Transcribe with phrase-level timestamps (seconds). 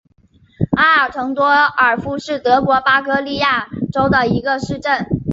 [0.77, 5.05] 阿尔滕多尔夫是德国巴伐利亚州的一个市镇。